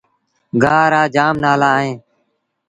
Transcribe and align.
گآه 0.63 0.87
رآ 0.91 1.01
جآم 1.15 1.35
نآلآ 1.43 1.71
اهيݩ۔ 1.77 1.95